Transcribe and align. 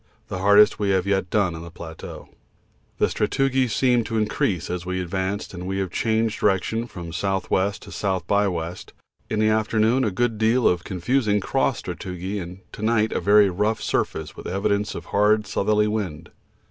the 0.29 0.39
hardest 0.39 0.79
we 0.79 0.89
have 0.89 1.05
yet 1.05 1.29
done 1.29 1.53
on 1.53 1.61
the 1.61 1.69
plateau. 1.69 2.27
The 2.97 3.05
sastrugi 3.07 3.67
seemed 3.69 4.07
to 4.07 4.17
increase 4.17 4.67
as 4.71 4.83
we 4.83 4.99
advanced 4.99 5.53
and 5.53 5.71
they 5.71 5.77
have 5.77 5.91
changed 5.91 6.39
direction 6.39 6.87
from 6.87 7.09
S.W. 7.09 7.71
to 7.73 7.89
S. 7.91 8.23
by 8.25 8.45
W. 8.45 8.75
In 9.29 9.37
the 9.39 9.49
afternoon 9.49 10.03
a 10.03 10.09
good 10.09 10.39
deal 10.39 10.67
of 10.67 10.83
confusing 10.83 11.39
cross 11.39 11.83
sastrugi, 11.83 12.41
and 12.41 12.61
to 12.73 12.81
night 12.81 13.11
a 13.11 13.19
very 13.19 13.51
rough 13.51 13.79
surface 13.79 14.35
with 14.35 14.47
evidences 14.47 14.95
of 14.95 15.05
hard 15.05 15.45
southerly 15.45 15.87
wind. 15.87 16.31